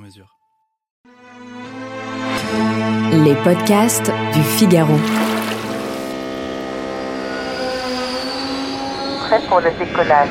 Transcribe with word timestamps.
mesure. 0.00 0.36
Les 3.12 3.34
podcasts 3.44 4.12
du 4.34 4.42
Figaro. 4.42 4.96
Prêt 9.20 9.40
pour 9.48 9.60
le 9.60 9.70
décollage. 9.78 10.28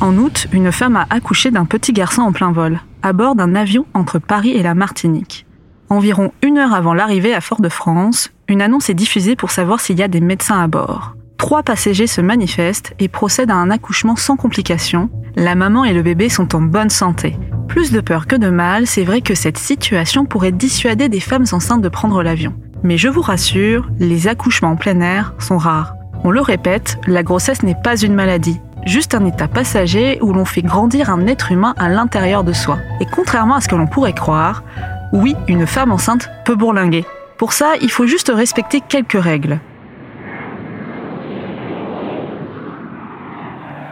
En 0.00 0.16
août, 0.16 0.46
une 0.52 0.70
femme 0.70 0.96
a 0.96 1.06
accouché 1.10 1.50
d'un 1.50 1.64
petit 1.64 1.92
garçon 1.92 2.22
en 2.22 2.32
plein 2.32 2.52
vol, 2.52 2.80
à 3.02 3.12
bord 3.12 3.34
d'un 3.34 3.54
avion 3.54 3.84
entre 3.94 4.18
Paris 4.18 4.52
et 4.52 4.62
la 4.62 4.74
Martinique. 4.74 5.44
Environ 5.90 6.32
une 6.42 6.58
heure 6.58 6.74
avant 6.74 6.94
l'arrivée 6.94 7.34
à 7.34 7.40
Fort-de-France, 7.40 8.30
une 8.46 8.62
annonce 8.62 8.90
est 8.90 8.94
diffusée 8.94 9.36
pour 9.36 9.50
savoir 9.50 9.80
s'il 9.80 9.98
y 9.98 10.02
a 10.02 10.08
des 10.08 10.20
médecins 10.20 10.62
à 10.62 10.68
bord. 10.68 11.17
Trois 11.38 11.62
passagers 11.62 12.08
se 12.08 12.20
manifestent 12.20 12.94
et 12.98 13.08
procèdent 13.08 13.52
à 13.52 13.54
un 13.54 13.70
accouchement 13.70 14.16
sans 14.16 14.36
complications. 14.36 15.08
La 15.36 15.54
maman 15.54 15.84
et 15.84 15.94
le 15.94 16.02
bébé 16.02 16.28
sont 16.28 16.54
en 16.54 16.60
bonne 16.60 16.90
santé. 16.90 17.38
Plus 17.68 17.92
de 17.92 18.00
peur 18.00 18.26
que 18.26 18.36
de 18.36 18.50
mal, 18.50 18.86
c'est 18.86 19.04
vrai 19.04 19.20
que 19.20 19.34
cette 19.34 19.56
situation 19.56 20.26
pourrait 20.26 20.52
dissuader 20.52 21.08
des 21.08 21.20
femmes 21.20 21.46
enceintes 21.52 21.80
de 21.80 21.88
prendre 21.88 22.22
l'avion. 22.22 22.54
Mais 22.82 22.98
je 22.98 23.08
vous 23.08 23.22
rassure, 23.22 23.88
les 23.98 24.26
accouchements 24.26 24.72
en 24.72 24.76
plein 24.76 25.00
air 25.00 25.32
sont 25.38 25.58
rares. 25.58 25.94
On 26.24 26.30
le 26.30 26.40
répète, 26.40 26.98
la 27.06 27.22
grossesse 27.22 27.62
n'est 27.62 27.80
pas 27.82 27.96
une 27.96 28.14
maladie, 28.14 28.60
juste 28.84 29.14
un 29.14 29.24
état 29.24 29.48
passager 29.48 30.18
où 30.20 30.32
l'on 30.32 30.44
fait 30.44 30.62
grandir 30.62 31.08
un 31.08 31.26
être 31.26 31.52
humain 31.52 31.74
à 31.78 31.88
l'intérieur 31.88 32.42
de 32.42 32.52
soi. 32.52 32.78
Et 33.00 33.06
contrairement 33.06 33.54
à 33.54 33.60
ce 33.60 33.68
que 33.68 33.76
l'on 33.76 33.86
pourrait 33.86 34.12
croire, 34.12 34.64
oui, 35.12 35.36
une 35.46 35.66
femme 35.66 35.92
enceinte 35.92 36.28
peut 36.44 36.56
bourlinguer. 36.56 37.04
Pour 37.38 37.52
ça, 37.52 37.74
il 37.80 37.90
faut 37.90 38.06
juste 38.06 38.32
respecter 38.34 38.80
quelques 38.80 39.22
règles. 39.22 39.60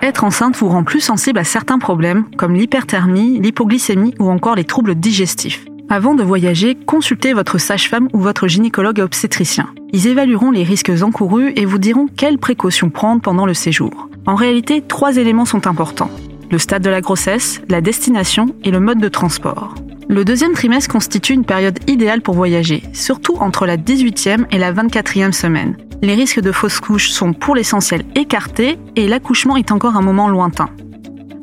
Être 0.07 0.23
enceinte 0.23 0.57
vous 0.59 0.69
rend 0.69 0.85
plus 0.85 1.01
sensible 1.01 1.41
à 1.41 1.43
certains 1.43 1.81
problèmes 1.81 2.27
comme 2.37 2.55
l'hyperthermie, 2.55 3.41
l'hypoglycémie 3.41 4.15
ou 4.21 4.31
encore 4.31 4.55
les 4.55 4.63
troubles 4.63 4.95
digestifs. 4.95 5.65
Avant 5.89 6.15
de 6.15 6.23
voyager, 6.23 6.77
consultez 6.77 7.33
votre 7.33 7.59
sage-femme 7.59 8.09
ou 8.13 8.21
votre 8.21 8.47
gynécologue 8.47 9.01
obstétricien. 9.01 9.69
Ils 9.93 10.07
évalueront 10.07 10.53
les 10.53 10.63
risques 10.63 10.93
encourus 11.03 11.53
et 11.57 11.65
vous 11.65 11.79
diront 11.79 12.07
quelles 12.07 12.39
précautions 12.39 12.89
prendre 12.89 13.21
pendant 13.21 13.47
le 13.47 13.55
séjour. 13.55 14.09
En 14.27 14.37
réalité, 14.37 14.81
trois 14.81 15.17
éléments 15.17 15.45
sont 15.45 15.67
importants. 15.67 16.11
Le 16.53 16.59
stade 16.59 16.85
de 16.85 16.91
la 16.91 17.01
grossesse, 17.01 17.61
la 17.69 17.81
destination 17.81 18.55
et 18.63 18.71
le 18.71 18.79
mode 18.79 19.01
de 19.01 19.09
transport. 19.09 19.75
Le 20.09 20.25
deuxième 20.25 20.53
trimestre 20.53 20.93
constitue 20.93 21.33
une 21.33 21.45
période 21.45 21.81
idéale 21.89 22.23
pour 22.23 22.37
voyager, 22.37 22.85
surtout 22.93 23.39
entre 23.39 23.67
la 23.67 23.77
18e 23.77 24.47
et 24.53 24.59
la 24.59 24.73
24e 24.73 25.33
semaine. 25.33 25.77
Les 26.03 26.15
risques 26.15 26.41
de 26.41 26.53
fausse 26.53 26.81
couche 26.81 27.11
sont 27.11 27.33
pour 27.33 27.55
l'essentiel 27.55 28.05
écartés 28.15 28.79
et 28.97 29.09
l'accouchement 29.09 29.57
est 29.57 29.73
encore 29.73 29.97
un 29.97 30.03
moment 30.03 30.29
lointain. 30.29 30.69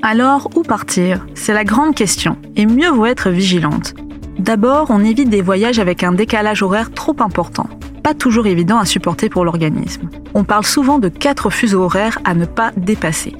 Alors, 0.01 0.49
où 0.55 0.61
partir? 0.61 1.25
C'est 1.33 1.53
la 1.53 1.63
grande 1.63 1.95
question, 1.95 2.37
et 2.55 2.65
mieux 2.65 2.89
vaut 2.89 3.05
être 3.05 3.29
vigilante. 3.29 3.95
D'abord, 4.37 4.87
on 4.89 5.03
évite 5.03 5.29
des 5.29 5.41
voyages 5.41 5.79
avec 5.79 6.03
un 6.03 6.11
décalage 6.11 6.61
horaire 6.61 6.91
trop 6.91 7.15
important, 7.19 7.67
pas 8.03 8.13
toujours 8.13 8.47
évident 8.47 8.77
à 8.77 8.85
supporter 8.85 9.29
pour 9.29 9.45
l'organisme. 9.45 10.09
On 10.33 10.43
parle 10.43 10.65
souvent 10.65 10.99
de 10.99 11.07
quatre 11.07 11.49
fuseaux 11.49 11.83
horaires 11.83 12.19
à 12.25 12.33
ne 12.33 12.45
pas 12.45 12.71
dépasser. 12.75 13.33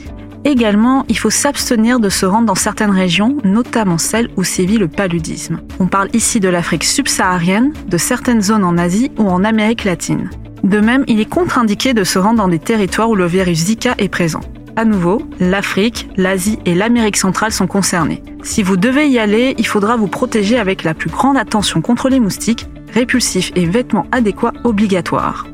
Également, 0.46 1.06
il 1.08 1.18
faut 1.18 1.30
s'abstenir 1.30 2.00
de 2.00 2.10
se 2.10 2.26
rendre 2.26 2.48
dans 2.48 2.56
certaines 2.56 2.92
régions, 2.92 3.38
notamment 3.46 3.98
celles 3.98 4.30
où 4.36 4.44
sévit 4.44 4.78
le 4.78 4.90
paludisme. 4.90 5.62
On 5.80 5.88
parle 5.88 6.10
ici 6.14 6.40
de 6.40 6.50
l'Afrique 6.50 6.84
subsaharienne, 6.84 7.72
de 7.88 7.98
certaines 7.98 8.42
zones 8.42 8.66
en 8.66 8.78
Asie 8.78 9.12
ou 9.18 9.30
en 9.30 9.44
Amérique 9.44 9.86
latine. 9.86 10.30
De 10.64 10.80
même, 10.80 11.06
il 11.08 11.20
est 11.20 11.30
contre-indiqué 11.30 11.94
de 11.94 12.04
se 12.04 12.20
rendre 12.20 12.38
dans 12.38 12.48
des 12.48 12.60
territoires 12.60 13.10
où 13.10 13.16
le 13.16 13.26
virus 13.26 13.66
Zika 13.66 13.96
est 13.98 14.10
présent. 14.10 14.42
À 14.76 14.86
nouveau, 14.86 15.22
l'Afrique, 15.40 16.10
l'Asie 16.18 16.58
et 16.66 16.74
l'Amérique 16.74 17.18
centrale 17.18 17.52
sont 17.52 17.68
concernés. 17.68 18.24
Si 18.42 18.64
vous 18.64 18.76
devez 18.76 19.08
y 19.08 19.20
aller, 19.20 19.56
il 19.58 19.68
faudra 19.68 19.98
vous 19.98 20.08
protéger 20.08 20.58
avec 20.58 20.84
la 20.84 20.94
plus 20.94 21.10
grande 21.10 21.38
attention 21.38 21.82
contre 21.82 22.10
les 22.10 22.20
moustiques, 22.20 22.68
répulsifs 22.94 23.52
et 23.56 23.66
vêtements 23.66 24.08
adéquats 24.12 24.54
obligatoires. 24.64 25.48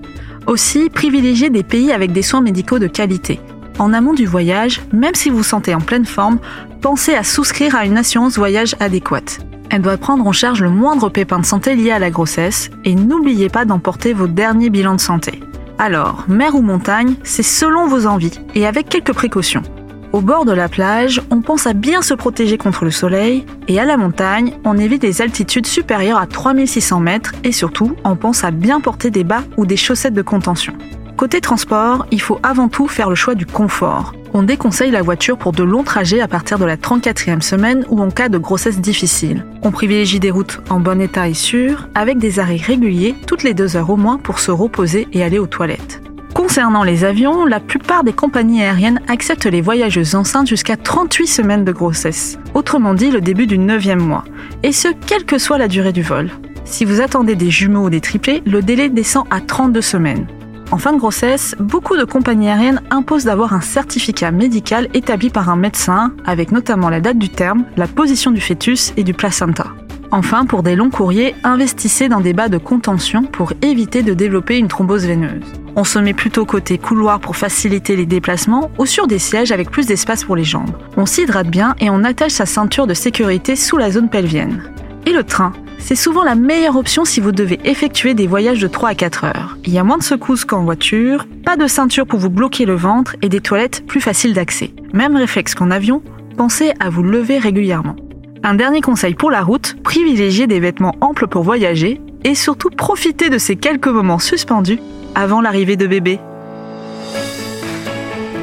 Aussi, 0.48 0.90
privilégiez 0.90 1.50
des 1.50 1.64
pays 1.64 1.92
avec 1.92 2.12
des 2.12 2.22
soins 2.22 2.42
médicaux 2.42 2.80
de 2.80 2.88
qualité. 2.88 3.40
En 3.80 3.94
amont 3.94 4.14
du 4.14 4.26
voyage, 4.26 4.82
même 4.92 5.16
si 5.16 5.30
vous 5.30 5.42
sentez 5.42 5.74
en 5.74 5.80
pleine 5.80 6.06
forme, 6.06 6.40
pensez 6.82 7.16
à 7.16 7.24
souscrire 7.24 7.76
à 7.76 7.86
une 7.86 7.98
assurance 7.98 8.38
voyage 8.38 8.76
adéquate. 8.82 9.40
Elle 9.70 9.82
doit 9.82 9.98
prendre 9.98 10.28
en 10.28 10.34
charge 10.34 10.62
le 10.62 10.70
moindre 10.70 11.10
pépin 11.10 11.40
de 11.40 11.46
santé 11.46 11.76
lié 11.76 11.92
à 11.92 12.00
la 12.00 12.10
grossesse 12.10 12.70
et 12.84 12.94
n'oubliez 12.94 13.48
pas 13.48 13.64
d'emporter 13.64 14.12
vos 14.12 14.28
derniers 14.28 14.70
bilans 14.70 14.96
de 14.96 15.00
santé. 15.00 15.40
Alors, 15.78 16.26
mer 16.28 16.56
ou 16.56 16.62
montagne, 16.62 17.16
c'est 17.24 17.44
selon 17.44 17.88
vos 17.88 18.06
envies 18.06 18.40
et 18.54 18.68
avec 18.68 18.90
quelques 18.90 19.14
précautions. 19.14 19.64
Au 20.12 20.20
bord 20.22 20.44
de 20.44 20.52
la 20.52 20.68
plage, 20.68 21.22
on 21.30 21.42
pense 21.42 21.66
à 21.68 21.74
bien 21.74 22.02
se 22.02 22.16
protéger 22.16 22.58
contre 22.58 22.84
le 22.84 22.92
soleil 22.92 23.46
et 23.70 23.80
à 23.80 23.86
la 23.86 23.96
montagne, 23.96 24.54
on 24.66 24.78
évite 24.78 25.04
les 25.04 25.22
altitudes 25.22 25.68
supérieures 25.68 26.18
à 26.18 26.26
3600 26.26 27.00
mètres 27.00 27.34
et 27.46 27.52
surtout, 27.54 27.96
on 28.04 28.18
pense 28.18 28.44
à 28.44 28.52
bien 28.52 28.82
porter 28.82 29.12
des 29.12 29.24
bas 29.24 29.44
ou 29.56 29.66
des 29.66 29.78
chaussettes 29.78 30.16
de 30.16 30.24
contention. 30.24 30.74
Côté 31.20 31.42
transport, 31.42 32.06
il 32.12 32.22
faut 32.22 32.40
avant 32.44 32.70
tout 32.70 32.88
faire 32.88 33.10
le 33.10 33.16
choix 33.16 33.36
du 33.36 33.46
confort. 33.46 34.14
On 34.34 34.42
déconseille 34.42 34.90
la 34.90 35.02
voiture 35.02 35.38
pour 35.38 35.52
de 35.52 35.64
longs 35.64 35.84
trajets 35.84 36.22
à 36.22 36.30
partir 36.30 36.58
de 36.58 36.64
la 36.64 36.78
34e 36.78 37.42
semaine 37.42 37.84
ou 37.90 38.00
en 38.00 38.10
cas 38.10 38.30
de 38.30 38.38
grossesse 38.38 38.80
difficile. 38.80 39.46
On 39.62 39.72
privilégie 39.72 40.22
des 40.22 40.32
routes 40.32 40.62
en 40.70 40.80
bon 40.80 41.02
état 41.02 41.28
et 41.28 41.34
sûres, 41.34 41.90
avec 41.94 42.20
des 42.20 42.40
arrêts 42.40 42.56
réguliers 42.56 43.16
toutes 43.28 43.44
les 43.44 43.54
deux 43.54 43.76
heures 43.76 43.90
au 43.90 43.98
moins 43.98 44.18
pour 44.18 44.40
se 44.40 44.50
reposer 44.50 45.10
et 45.12 45.22
aller 45.22 45.40
aux 45.40 45.46
toilettes. 45.46 46.02
Concernant 46.34 46.84
les 46.84 47.04
avions, 47.04 47.44
la 47.44 47.60
plupart 47.60 48.06
des 48.06 48.14
compagnies 48.14 48.64
aériennes 48.64 49.02
acceptent 49.10 49.46
les 49.46 49.60
voyageuses 49.60 50.16
enceintes 50.16 50.48
jusqu'à 50.48 50.78
38 50.78 51.28
semaines 51.28 51.66
de 51.66 51.74
grossesse, 51.74 52.40
autrement 52.54 52.94
dit 52.94 53.12
le 53.12 53.20
début 53.20 53.46
du 53.46 53.60
9e 53.60 54.00
mois, 54.00 54.24
et 54.64 54.72
ce 54.72 54.88
quelle 55.06 55.26
que 55.26 55.38
soit 55.38 55.58
la 55.58 55.68
durée 55.68 55.92
du 55.92 56.02
vol. 56.02 56.30
Si 56.64 56.86
vous 56.86 57.02
attendez 57.02 57.36
des 57.36 57.52
jumeaux 57.52 57.88
ou 57.88 57.90
des 57.90 58.00
triplés, 58.00 58.42
le 58.46 58.62
délai 58.62 58.88
descend 58.88 59.26
à 59.32 59.42
32 59.42 59.82
semaines. 59.82 60.28
En 60.72 60.78
fin 60.78 60.94
de 60.94 61.00
grossesse, 61.00 61.56
beaucoup 61.60 61.98
de 61.98 62.04
compagnies 62.04 62.48
aériennes 62.48 62.82
imposent 62.92 63.26
d'avoir 63.26 63.54
un 63.54 63.62
certificat 63.62 64.30
médical 64.30 64.88
établi 64.94 65.32
par 65.32 65.50
un 65.50 65.56
médecin, 65.56 66.14
avec 66.26 66.52
notamment 66.52 66.90
la 66.90 67.02
date 67.02 67.18
du 67.18 67.30
terme, 67.30 67.66
la 67.76 67.88
position 67.88 68.30
du 68.30 68.40
fœtus 68.40 68.94
et 68.96 69.04
du 69.04 69.16
placenta. 69.16 69.68
Enfin, 70.12 70.46
pour 70.46 70.62
des 70.62 70.76
longs 70.76 70.92
courriers, 70.92 71.36
investissez 71.44 72.08
dans 72.08 72.20
des 72.20 72.34
bas 72.34 72.50
de 72.50 72.58
contention 72.60 73.24
pour 73.24 73.54
éviter 73.64 74.04
de 74.04 74.14
développer 74.14 74.58
une 74.58 74.68
thrombose 74.68 75.06
veineuse. 75.06 75.44
On 75.76 75.84
se 75.84 75.98
met 75.98 76.14
plutôt 76.14 76.46
côté 76.46 76.78
couloir 76.78 77.20
pour 77.20 77.36
faciliter 77.36 77.96
les 77.96 78.06
déplacements 78.06 78.70
ou 78.78 78.86
sur 78.86 79.08
des 79.08 79.20
sièges 79.20 79.52
avec 79.52 79.72
plus 79.72 79.88
d'espace 79.88 80.24
pour 80.24 80.36
les 80.36 80.44
jambes. 80.44 80.76
On 80.98 81.06
s'hydrate 81.06 81.50
bien 81.50 81.76
et 81.80 81.90
on 81.90 82.04
attache 82.04 82.34
sa 82.34 82.46
ceinture 82.46 82.86
de 82.86 82.94
sécurité 82.94 83.56
sous 83.56 83.78
la 83.78 83.92
zone 83.92 84.10
pelvienne. 84.10 84.64
Et 85.06 85.14
le 85.14 85.24
train? 85.24 85.54
C'est 85.80 85.96
souvent 85.96 86.24
la 86.24 86.36
meilleure 86.36 86.76
option 86.76 87.06
si 87.06 87.20
vous 87.20 87.32
devez 87.32 87.60
effectuer 87.64 88.14
des 88.14 88.28
voyages 88.28 88.62
de 88.62 88.68
3 88.68 88.90
à 88.90 88.96
4 88.96 89.24
heures. 89.24 89.58
Il 89.66 89.74
y 89.74 89.80
a 89.80 89.84
moins 89.84 89.98
de 89.98 90.04
secousses 90.04 90.46
qu'en 90.46 90.64
voiture, 90.64 91.26
pas 91.44 91.58
de 91.58 91.68
ceinture 91.68 92.06
pour 92.06 92.20
vous 92.20 92.30
bloquer 92.30 92.66
le 92.66 92.76
ventre 92.76 93.16
et 93.22 93.30
des 93.30 93.42
toilettes 93.42 93.86
plus 93.88 94.02
faciles 94.02 94.34
d'accès. 94.34 94.72
Même 94.94 95.16
réflexe 95.16 95.56
qu'en 95.56 95.72
avion, 95.72 96.04
pensez 96.38 96.74
à 96.80 96.90
vous 96.90 97.04
lever 97.04 97.38
régulièrement. 97.40 97.96
Un 98.44 98.54
dernier 98.54 98.82
conseil 98.82 99.16
pour 99.16 99.32
la 99.32 99.42
route, 99.42 99.76
privilégiez 99.84 100.48
des 100.48 100.60
vêtements 100.60 100.96
amples 101.02 101.28
pour 101.28 101.44
voyager 101.44 102.00
et 102.24 102.36
surtout 102.36 102.70
profitez 102.70 103.30
de 103.30 103.38
ces 103.38 103.56
quelques 103.56 103.88
moments 103.88 104.20
suspendus 104.20 104.80
avant 105.16 105.42
l'arrivée 105.42 105.76
de 105.78 105.88
bébé. 105.88 106.20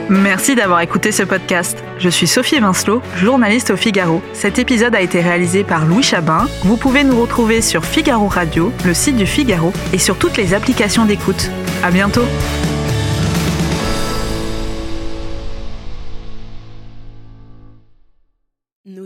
Merci 0.08 0.55
d'avoir 0.55 0.81
écouté 0.82 1.11
ce 1.11 1.25
podcast. 1.25 1.82
Je 1.99 2.08
suis 2.08 2.29
Sophie 2.29 2.61
Vincelot, 2.61 3.03
journaliste 3.17 3.70
au 3.70 3.76
Figaro. 3.76 4.23
Cet 4.35 4.58
épisode 4.61 4.94
a 4.94 5.00
été 5.00 5.20
réalisé 5.20 5.64
par 5.64 5.85
Louis 5.85 6.05
Chabin. 6.05 6.47
Vous 6.62 6.76
pouvez 6.76 7.03
nous 7.03 7.20
retrouver 7.20 7.61
sur 7.61 7.85
Figaro 7.85 8.29
Radio, 8.29 8.73
le 8.85 8.94
site 8.94 9.17
du 9.17 9.26
Figaro 9.26 9.73
et 9.93 9.99
sur 9.99 10.17
toutes 10.17 10.37
les 10.37 10.55
applications 10.55 11.06
d'écoute. 11.06 11.50
À 11.82 11.91
bientôt! 11.91 12.25